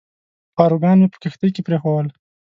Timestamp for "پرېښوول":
1.67-2.07